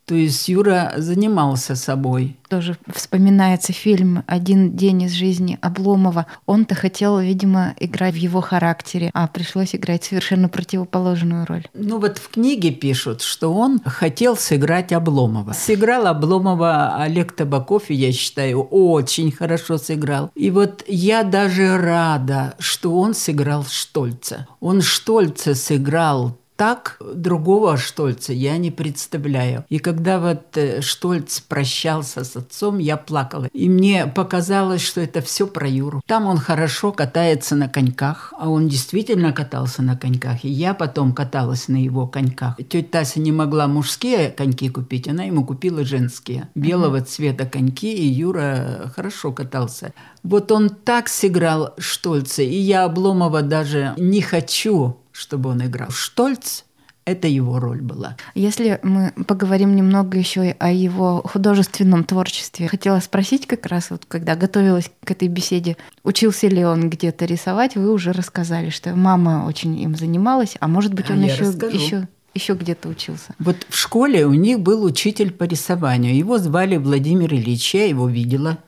То 0.09 0.15
есть 0.15 0.49
Юра 0.49 0.93
занимался 0.97 1.75
собой. 1.75 2.35
Тоже 2.49 2.75
вспоминается 2.91 3.73
фильм 3.73 4.23
«Один 4.25 4.75
день 4.75 5.03
из 5.03 5.11
жизни 5.11 5.59
Обломова». 5.61 6.25
Он-то 6.47 6.73
хотел, 6.73 7.19
видимо, 7.19 7.75
играть 7.79 8.15
в 8.15 8.17
его 8.17 8.41
характере, 8.41 9.11
а 9.13 9.27
пришлось 9.27 9.75
играть 9.75 10.03
совершенно 10.03 10.49
противоположную 10.49 11.45
роль. 11.45 11.67
Ну 11.75 11.99
вот 11.99 12.17
в 12.17 12.29
книге 12.29 12.71
пишут, 12.71 13.21
что 13.21 13.53
он 13.53 13.79
хотел 13.85 14.35
сыграть 14.35 14.91
Обломова. 14.93 15.53
Сыграл 15.53 16.07
Обломова 16.07 16.95
Олег 16.95 17.33
Табаков, 17.33 17.91
и 17.91 17.93
я 17.93 18.11
считаю, 18.11 18.63
очень 18.63 19.31
хорошо 19.31 19.77
сыграл. 19.77 20.31
И 20.33 20.49
вот 20.49 20.83
я 20.87 21.21
даже 21.21 21.77
рада, 21.77 22.55
что 22.57 22.99
он 22.99 23.13
сыграл 23.13 23.63
Штольца. 23.63 24.47
Он 24.59 24.81
Штольца 24.81 25.53
сыграл 25.53 26.38
так 26.59 26.97
другого 26.99 27.77
Штольца 27.77 28.33
я 28.33 28.57
не 28.57 28.69
представляю. 28.69 29.63
И 29.69 29.79
когда 29.79 30.19
вот 30.19 30.57
э, 30.57 30.81
Штольц 30.81 31.39
прощался 31.39 32.25
с 32.25 32.35
отцом, 32.35 32.79
я 32.79 32.97
плакала. 32.97 33.47
И 33.53 33.69
мне 33.69 34.07
показалось, 34.07 34.81
что 34.81 34.99
это 34.99 35.21
все 35.21 35.47
про 35.47 35.69
Юру. 35.69 36.01
Там 36.05 36.25
он 36.25 36.37
хорошо 36.37 36.91
катается 36.91 37.55
на 37.55 37.69
коньках, 37.69 38.33
а 38.37 38.49
он 38.49 38.67
действительно 38.67 39.31
катался 39.31 39.81
на 39.81 39.95
коньках. 39.95 40.43
И 40.43 40.49
я 40.49 40.73
потом 40.73 41.13
каталась 41.13 41.69
на 41.69 41.81
его 41.81 42.07
коньках. 42.07 42.57
Тетя 42.57 42.89
Тася 42.91 43.21
не 43.21 43.31
могла 43.31 43.67
мужские 43.67 44.29
коньки 44.29 44.67
купить, 44.67 45.07
она 45.07 45.23
ему 45.23 45.45
купила 45.45 45.85
женские. 45.85 46.49
Белого 46.55 46.99
цвета 46.99 47.45
коньки, 47.45 47.93
и 47.93 48.05
Юра 48.05 48.91
хорошо 48.93 49.31
катался. 49.31 49.93
Вот 50.23 50.51
он 50.51 50.69
так 50.69 51.07
сыграл 51.07 51.73
Штольца, 51.77 52.41
и 52.41 52.57
я 52.57 52.83
Обломова 52.83 53.43
даже 53.43 53.93
не 53.97 54.21
хочу 54.21 54.97
чтобы 55.19 55.49
он 55.49 55.65
играл. 55.65 55.89
Штольц 55.91 56.63
это 57.05 57.27
его 57.27 57.59
роль 57.59 57.81
была. 57.81 58.15
Если 58.35 58.79
мы 58.83 59.11
поговорим 59.25 59.75
немного 59.75 60.17
еще 60.17 60.55
о 60.59 60.71
его 60.71 61.21
художественном 61.25 62.03
творчестве, 62.03 62.67
хотела 62.67 62.99
спросить 62.99 63.47
как 63.47 63.65
раз 63.65 63.89
вот, 63.89 64.05
когда 64.07 64.35
готовилась 64.35 64.91
к 65.03 65.11
этой 65.11 65.27
беседе, 65.27 65.75
учился 66.03 66.47
ли 66.47 66.63
он 66.63 66.89
где-то 66.89 67.25
рисовать? 67.25 67.75
Вы 67.75 67.91
уже 67.91 68.11
рассказали, 68.11 68.69
что 68.69 68.95
мама 68.95 69.45
очень 69.47 69.79
им 69.79 69.95
занималась, 69.95 70.55
а 70.59 70.67
может 70.67 70.93
быть 70.93 71.09
он 71.09 71.23
а 71.23 71.25
еще, 71.25 71.45
еще 71.45 72.07
еще 72.35 72.53
где-то 72.53 72.87
учился? 72.87 73.33
Вот 73.39 73.57
в 73.67 73.75
школе 73.75 74.25
у 74.25 74.33
них 74.33 74.59
был 74.59 74.83
учитель 74.83 75.31
по 75.31 75.45
рисованию. 75.45 76.15
Его 76.15 76.37
звали 76.37 76.77
Владимир 76.77 77.33
Ильич, 77.33 77.73
я 77.73 77.87
его 77.87 78.07
видела. 78.07 78.59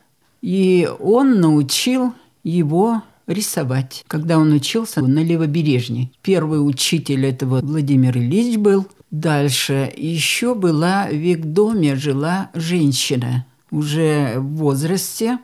И 0.41 0.89
он 0.99 1.39
научил 1.39 2.13
его 2.43 3.03
рисовать, 3.27 4.03
когда 4.07 4.37
он 4.37 4.51
учился 4.53 5.01
на 5.01 5.19
Левобережье. 5.19 6.11
Первый 6.21 6.57
учитель 6.57 7.25
этого 7.25 7.61
Владимир 7.61 8.17
Ильич 8.17 8.57
был. 8.57 8.87
Дальше 9.11 9.91
еще 9.95 10.55
была 10.55 11.07
в 11.07 11.13
Викдоме 11.13 11.95
жила 11.95 12.49
женщина 12.53 13.45
уже 13.71 14.35
в 14.37 14.55
возрасте. 14.57 15.39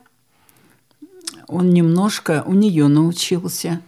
Он 1.48 1.72
немножко 1.72 2.44
у 2.46 2.54
нее 2.54 2.88
научился. 2.88 3.82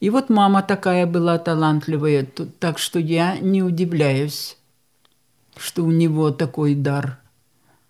И 0.00 0.10
вот 0.10 0.28
мама 0.28 0.62
такая 0.62 1.06
была 1.06 1.38
талантливая, 1.38 2.26
так 2.58 2.78
что 2.78 2.98
я 2.98 3.38
не 3.38 3.62
удивляюсь, 3.62 4.58
что 5.56 5.84
у 5.84 5.90
него 5.90 6.30
такой 6.30 6.74
дар. 6.74 7.18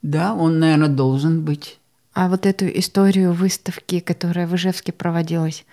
Да, 0.03 0.35
он, 0.35 0.61
наверное, 0.61 0.89
должен 0.89 1.45
быть. 1.45 1.81
А 2.17 2.31
вот 2.31 2.47
эту 2.47 2.67
историю 2.67 3.35
выставки, 3.35 4.01
которая 4.01 4.47
в 4.47 4.57
Ижевске 4.57 4.91
проводилась, 4.91 5.67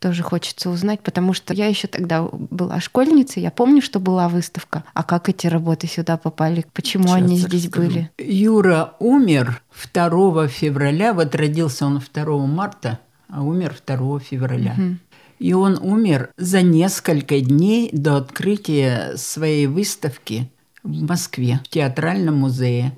тоже 0.00 0.22
хочется 0.22 0.68
узнать, 0.68 1.00
потому 1.00 1.32
что 1.32 1.54
я 1.54 1.66
еще 1.66 1.88
тогда 1.88 2.28
была 2.30 2.78
школьницей, 2.78 3.42
я 3.42 3.50
помню, 3.50 3.80
что 3.80 3.98
была 3.98 4.28
выставка. 4.28 4.84
А 4.92 5.02
как 5.02 5.30
эти 5.30 5.46
работы 5.46 5.86
сюда 5.86 6.18
попали? 6.18 6.66
Почему 6.74 7.04
Сейчас 7.04 7.16
они 7.16 7.38
здесь 7.38 7.64
расскажу. 7.64 7.88
были? 7.88 8.10
Юра 8.18 8.96
умер 8.98 9.62
2 9.94 10.48
февраля, 10.48 11.14
вот 11.14 11.34
родился 11.34 11.86
он 11.86 12.02
2 12.12 12.46
марта, 12.46 12.98
а 13.30 13.42
умер 13.42 13.74
2 13.86 14.20
февраля. 14.20 14.74
Угу. 14.76 14.96
И 15.38 15.54
он 15.54 15.78
умер 15.80 16.32
за 16.36 16.60
несколько 16.60 17.40
дней 17.40 17.88
до 17.94 18.18
открытия 18.18 19.16
своей 19.16 19.66
выставки 19.66 20.50
в 20.82 21.08
Москве, 21.08 21.60
в 21.64 21.68
Театральном 21.68 22.36
музее 22.36 22.92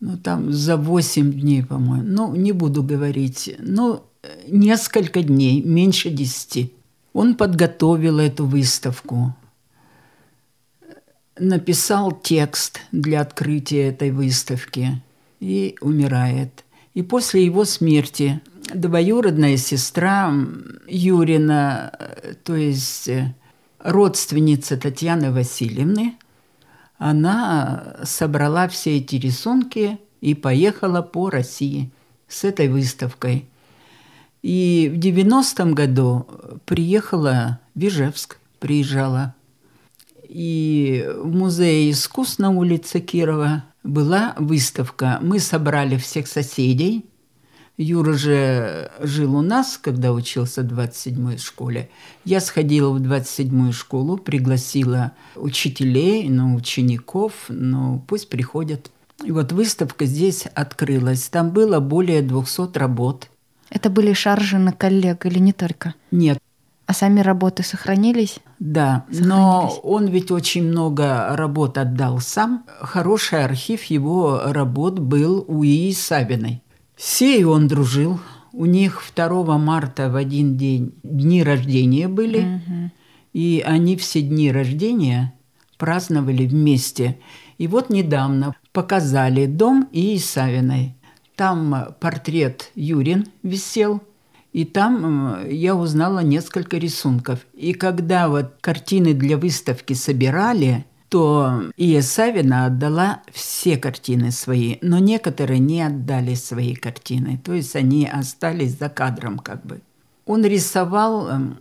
ну 0.00 0.16
там 0.16 0.52
за 0.52 0.76
8 0.76 1.32
дней, 1.32 1.64
по-моему. 1.64 2.06
Ну, 2.06 2.34
не 2.34 2.52
буду 2.52 2.82
говорить. 2.82 3.54
Ну, 3.58 4.04
несколько 4.46 5.22
дней, 5.22 5.62
меньше 5.62 6.10
10. 6.10 6.72
Он 7.12 7.34
подготовил 7.34 8.18
эту 8.18 8.46
выставку. 8.46 9.34
написал 11.40 12.12
текст 12.12 12.80
для 12.92 13.20
открытия 13.20 13.88
этой 13.88 14.10
выставки 14.10 15.02
и 15.40 15.76
умирает. 15.80 16.64
И 16.94 17.02
после 17.02 17.44
его 17.44 17.64
смерти 17.64 18.40
двоюродная 18.74 19.56
сестра 19.56 20.32
Юрина, 20.86 21.92
то 22.44 22.56
есть 22.56 23.08
родственница 23.78 24.76
Татьяны 24.76 25.32
Васильевны, 25.32 26.16
она 26.98 27.96
собрала 28.02 28.68
все 28.68 28.98
эти 28.98 29.16
рисунки 29.16 29.98
и 30.20 30.34
поехала 30.34 31.00
по 31.00 31.30
России 31.30 31.90
с 32.26 32.44
этой 32.44 32.68
выставкой. 32.68 33.46
И 34.42 34.90
в 34.92 34.98
90-м 34.98 35.74
году 35.74 36.26
приехала 36.64 37.60
в 37.74 37.80
Ижевск, 37.80 38.38
приезжала. 38.58 39.34
И 40.28 41.08
в 41.16 41.34
Музее 41.34 41.90
искусств 41.90 42.38
на 42.38 42.50
улице 42.50 43.00
Кирова 43.00 43.64
была 43.82 44.34
выставка. 44.38 45.18
Мы 45.22 45.38
собрали 45.38 45.96
всех 45.96 46.26
соседей. 46.26 47.06
Юра 47.78 48.14
же 48.14 48.90
жил 49.00 49.36
у 49.36 49.40
нас, 49.40 49.78
когда 49.80 50.12
учился 50.12 50.62
в 50.62 50.66
27-й 50.66 51.38
школе. 51.38 51.88
Я 52.24 52.40
сходила 52.40 52.90
в 52.90 53.00
27-ю 53.00 53.72
школу, 53.72 54.18
пригласила 54.18 55.12
учителей, 55.36 56.28
ну, 56.28 56.56
учеников, 56.56 57.32
ну, 57.48 58.02
пусть 58.08 58.28
приходят. 58.28 58.90
И 59.24 59.30
вот 59.30 59.52
выставка 59.52 60.06
здесь 60.06 60.44
открылась. 60.54 61.28
Там 61.28 61.50
было 61.50 61.78
более 61.78 62.20
200 62.22 62.76
работ. 62.76 63.28
Это 63.70 63.90
были 63.90 64.12
шаржи 64.12 64.58
на 64.58 64.72
коллег 64.72 65.24
или 65.26 65.38
не 65.38 65.52
только? 65.52 65.94
Нет. 66.10 66.38
А 66.86 66.94
сами 66.94 67.20
работы 67.20 67.62
сохранились? 67.62 68.38
Да, 68.58 69.04
Сохранились. 69.08 69.26
но 69.28 69.80
он 69.84 70.06
ведь 70.06 70.30
очень 70.32 70.64
много 70.64 71.36
работ 71.36 71.78
отдал 71.78 72.18
сам. 72.18 72.64
Хороший 72.80 73.44
архив 73.44 73.84
его 73.84 74.40
работ 74.46 74.98
был 74.98 75.44
у 75.46 75.62
Ии 75.62 75.92
Савиной. 75.92 76.62
Сей 76.98 77.44
он 77.44 77.68
дружил. 77.68 78.18
У 78.52 78.66
них 78.66 79.04
2 79.14 79.56
марта 79.56 80.10
в 80.10 80.16
один 80.16 80.56
день 80.56 80.94
дни 81.04 81.42
рождения 81.44 82.08
были. 82.08 82.60
И 83.32 83.62
они 83.64 83.96
все 83.96 84.20
дни 84.20 84.50
рождения 84.50 85.32
праздновали 85.76 86.44
вместе. 86.46 87.20
И 87.56 87.68
вот 87.68 87.88
недавно 87.88 88.54
показали 88.72 89.46
дом 89.46 89.88
Ии 89.92 90.18
Савиной. 90.18 90.96
Там 91.36 91.94
портрет 92.00 92.72
Юрин 92.74 93.28
висел, 93.44 94.02
и 94.52 94.64
там 94.64 95.48
я 95.48 95.76
узнала 95.76 96.18
несколько 96.18 96.78
рисунков. 96.78 97.46
И 97.54 97.74
когда 97.74 98.28
вот 98.28 98.56
картины 98.60 99.14
для 99.14 99.38
выставки 99.38 99.92
собирали, 99.92 100.84
то 101.08 101.62
Ия 101.76 102.02
Савина 102.02 102.66
отдала 102.66 103.22
все 103.32 103.76
картины 103.76 104.30
свои, 104.30 104.76
но 104.82 104.98
некоторые 104.98 105.58
не 105.58 105.82
отдали 105.82 106.34
свои 106.34 106.74
картины. 106.74 107.40
То 107.42 107.54
есть 107.54 107.74
они 107.76 108.06
остались 108.06 108.78
за 108.78 108.88
кадром 108.88 109.38
как 109.38 109.64
бы. 109.64 109.80
Он 110.26 110.44
рисовал 110.44 111.28
эм, 111.28 111.58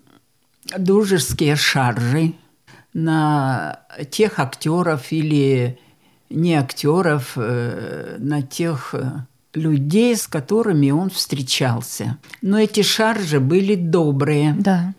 дружеские 0.78 1.56
шаржи 1.56 2.34
на 2.94 3.80
тех 4.12 4.40
актеров 4.40 5.12
или 5.12 5.80
не 6.30 6.56
актеров, 6.56 7.34
э, 7.38 8.18
на 8.20 8.42
тех 8.42 8.94
э, 8.94 9.12
людей, 9.54 10.16
с 10.16 10.28
которыми 10.28 10.92
он 10.92 11.10
встречался. 11.10 12.18
Но 12.42 12.60
эти 12.60 12.82
шаржи 12.82 13.40
были 13.40 13.76
добрые. 13.76 14.56
Да. 14.60 14.94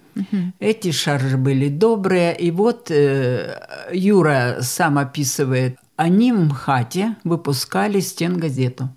Эти 0.58 0.90
шаржи 0.90 1.36
были 1.36 1.68
добрые. 1.68 2.36
И 2.36 2.50
вот 2.50 2.90
э, 2.90 3.88
Юра 3.92 4.58
сам 4.60 4.98
описывает, 4.98 5.78
они 5.96 6.32
в 6.32 6.40
МХАТе 6.40 7.16
выпускали 7.24 8.00
стенгазету. 8.00 8.88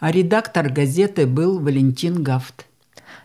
А 0.00 0.10
редактор 0.10 0.68
газеты 0.68 1.26
был 1.26 1.60
Валентин 1.60 2.22
Гафт. 2.22 2.66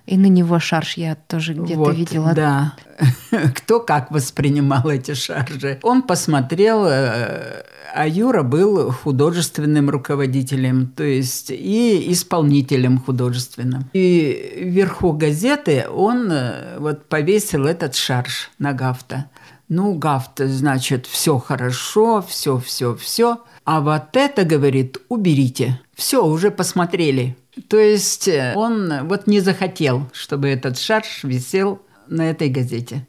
И 0.08 0.18
на 0.18 0.28
него 0.28 0.58
шарж 0.58 0.96
я 0.96 1.16
тоже 1.16 1.54
где-то 1.54 1.80
Вот, 1.80 1.96
видела. 1.96 2.34
Да. 2.34 2.74
Кто 3.56 3.82
как 3.82 4.10
воспринимал 4.10 4.90
эти 4.90 5.14
шаржи. 5.14 5.80
Он 5.84 6.02
посмотрел, 6.02 6.86
э, 6.86 7.64
а 7.94 8.08
Юра 8.08 8.44
был 8.44 8.90
художественным 8.92 9.90
руководителем, 9.90 10.88
то 10.96 11.04
есть 11.04 11.52
и 11.52 12.12
исполнителем 12.14 13.00
художественным. 13.00 13.90
И 13.92 14.62
вверху 14.62 15.12
газеты 15.12 15.86
он 15.94 16.32
э, 16.32 16.78
вот 16.80 17.10
повесил 17.10 17.66
этот 17.66 17.94
шарж 17.96 18.50
на 18.60 18.72
Гафта. 18.72 19.30
Ну, 19.68 19.94
Гафт, 19.96 20.40
значит, 20.40 21.06
все 21.06 21.38
хорошо, 21.38 22.24
все, 22.26 22.58
все, 22.60 22.96
все. 22.96 23.40
А 23.66 23.82
вот 23.82 24.16
это, 24.16 24.46
говорит, 24.46 25.00
уберите. 25.10 25.82
Все, 25.94 26.26
уже 26.26 26.50
посмотрели. 26.50 27.36
То 27.68 27.78
есть 27.78 28.28
э, 28.28 28.54
он 28.56 29.08
вот 29.08 29.28
не 29.28 29.40
захотел, 29.40 30.10
чтобы 30.14 30.48
этот 30.50 30.78
шарж 30.78 31.24
висел 31.24 31.82
на 32.08 32.30
этой 32.30 32.50
газете. 32.50 33.06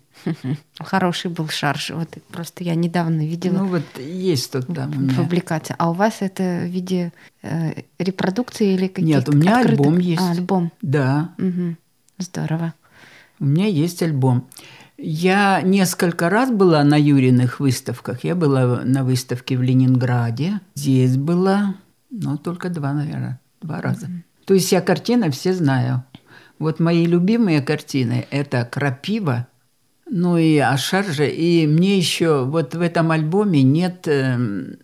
Хороший 0.80 1.30
был 1.30 1.48
шарж. 1.48 1.90
Вот 1.90 2.08
просто 2.32 2.64
я 2.64 2.74
недавно 2.74 3.20
видела 3.26 3.58
Ну 3.58 3.66
вот 3.66 3.82
есть 3.98 4.50
тут 4.52 4.68
меня. 4.68 5.14
публикация. 5.16 5.76
А 5.78 5.90
у 5.90 5.92
вас 5.94 6.16
это 6.20 6.62
в 6.64 6.66
виде 6.66 7.12
э, 7.42 7.82
репродукции 7.98 8.74
или 8.74 8.88
каких-то 8.88 9.04
Нет, 9.04 9.28
у 9.28 9.32
меня 9.32 9.58
открытых? 9.58 9.78
альбом 9.86 9.98
есть. 9.98 10.22
А, 10.22 10.30
альбом. 10.32 10.72
Да, 10.82 11.32
Мгм. 11.38 11.76
Здорово. 12.18 12.74
у 13.38 13.44
меня 13.44 13.66
есть 13.66 14.02
альбом. 14.02 14.48
Я 14.96 15.62
несколько 15.62 16.28
раз 16.28 16.50
была 16.50 16.82
на 16.82 16.96
Юриных 16.98 17.60
выставках. 17.60 18.24
Я 18.24 18.34
была 18.34 18.82
на 18.84 19.04
выставке 19.04 19.56
в 19.56 19.62
Ленинграде. 19.62 20.60
Здесь 20.74 21.16
была, 21.16 21.76
ну, 22.10 22.36
только 22.36 22.68
два, 22.70 22.92
наверное, 22.92 23.38
два 23.62 23.80
раза. 23.80 24.08
То 24.48 24.54
есть 24.54 24.72
я 24.72 24.80
картины 24.80 25.30
все 25.30 25.52
знаю. 25.52 26.04
Вот 26.58 26.80
мои 26.80 27.04
любимые 27.04 27.60
картины– 27.60 28.26
это 28.30 28.64
«Крапива», 28.64 29.46
ну 30.10 30.38
и 30.38 30.56
«Ашаржа». 30.56 31.26
И 31.26 31.66
мне 31.66 31.98
еще 31.98 32.46
вот 32.46 32.74
в 32.74 32.80
этом 32.80 33.10
альбоме 33.10 33.62
нет 33.62 34.08
эм, 34.08 34.78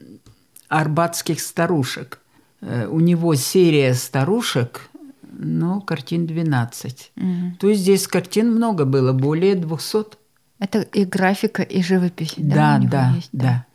арбатских 0.68 1.40
старушек. 1.40 2.20
Э, 2.60 2.86
У 2.88 3.00
него 3.00 3.34
серия 3.36 3.94
старушек, 3.94 4.90
ну, 5.32 5.80
картин 5.80 6.26
12. 6.26 7.12
Мгм. 7.16 7.56
То 7.58 7.70
есть 7.70 7.80
здесь 7.80 8.06
картин 8.06 8.54
много 8.54 8.84
было, 8.84 9.14
более 9.14 9.54
200. 9.54 10.18
Это 10.58 10.82
и 10.82 11.06
графика, 11.06 11.62
и 11.62 11.82
живопись. 11.82 12.34
Да, 12.36 12.76
него 12.76 12.90
да, 12.90 13.12
есть, 13.16 13.30
да, 13.32 13.44
да. 13.44 13.66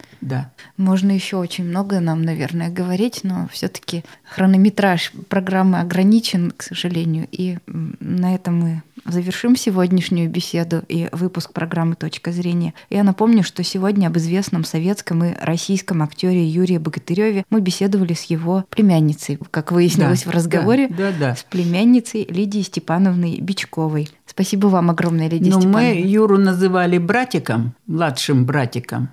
Можно 0.77 1.11
еще 1.11 1.37
очень 1.37 1.65
много 1.65 1.99
нам, 1.99 2.23
наверное, 2.23 2.69
говорить, 2.69 3.21
но 3.23 3.47
все-таки 3.51 4.03
хронометраж 4.23 5.11
программы 5.29 5.79
ограничен, 5.79 6.51
к 6.55 6.63
сожалению. 6.63 7.27
И 7.31 7.57
на 7.67 8.35
этом 8.35 8.59
мы 8.59 8.83
завершим 9.05 9.55
сегодняшнюю 9.55 10.29
беседу 10.29 10.83
и 10.87 11.07
выпуск 11.11 11.53
программы 11.53 11.95
«Точка 11.95 12.31
зрения». 12.31 12.73
Я 12.89 13.03
напомню, 13.03 13.43
что 13.43 13.63
сегодня 13.63 14.07
об 14.07 14.17
известном 14.17 14.63
советском 14.63 15.23
и 15.23 15.33
российском 15.41 16.01
актере 16.03 16.45
Юрии 16.45 16.77
Богатыреве 16.77 17.45
мы 17.49 17.61
беседовали 17.61 18.13
с 18.13 18.23
его 18.23 18.65
племянницей, 18.69 19.39
как 19.51 19.71
выяснилось 19.71 20.23
Да, 20.23 20.31
в 20.31 20.33
разговоре, 20.33 20.87
Да, 20.89 21.11
да, 21.11 21.13
да. 21.19 21.35
с 21.35 21.43
племянницей 21.43 22.25
Лидией 22.29 22.63
Степановной 22.63 23.39
Бичковой. 23.39 24.09
Спасибо 24.25 24.67
вам 24.67 24.89
огромное, 24.89 25.29
Лидия 25.29 25.49
Но 25.49 25.57
мы 25.57 25.61
Степановна. 25.63 26.05
Юру 26.05 26.37
называли 26.37 26.97
братиком, 26.97 27.73
младшим 27.87 28.45
братиком, 28.45 29.09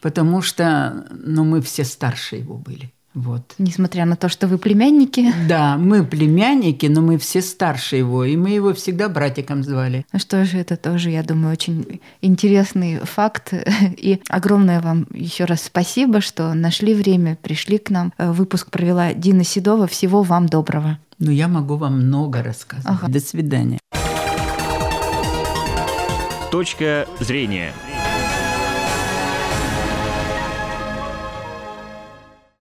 потому 0.00 0.42
что 0.42 1.06
ну, 1.10 1.44
мы 1.44 1.60
все 1.60 1.84
старше 1.84 2.36
его 2.36 2.56
были. 2.56 2.92
Вот. 3.14 3.54
Несмотря 3.58 4.04
на 4.04 4.16
то, 4.16 4.28
что 4.28 4.46
вы 4.46 4.58
племянники, 4.58 5.32
Да, 5.48 5.76
мы 5.76 6.04
племянники, 6.04 6.86
но 6.86 7.00
мы 7.00 7.18
все 7.18 7.42
старше 7.42 7.96
его, 7.96 8.24
и 8.24 8.36
мы 8.36 8.50
его 8.50 8.74
всегда 8.74 9.08
братиком 9.08 9.64
звали. 9.64 10.06
Ну 10.12 10.18
что 10.20 10.44
же, 10.44 10.58
это 10.58 10.76
тоже, 10.76 11.10
я 11.10 11.22
думаю, 11.22 11.52
очень 11.52 12.00
интересный 12.22 13.00
факт. 13.00 13.52
И 13.96 14.20
огромное 14.28 14.80
вам 14.80 15.06
еще 15.12 15.46
раз 15.46 15.62
спасибо, 15.62 16.20
что 16.20 16.54
нашли 16.54 16.94
время, 16.94 17.36
пришли 17.42 17.78
к 17.78 17.90
нам. 17.90 18.12
Э, 18.18 18.30
Выпуск 18.30 18.70
провела 18.70 19.12
Дина 19.14 19.42
Седова. 19.42 19.88
Всего 19.88 20.22
вам 20.22 20.46
доброго. 20.46 20.98
Но 21.18 21.32
я 21.32 21.48
могу 21.48 21.76
вам 21.76 22.00
много 22.00 22.42
рассказать. 22.42 22.86
Ага. 22.86 23.08
До 23.08 23.18
свидания. 23.18 23.78
Точка 26.52 27.06
зрения. 27.18 27.72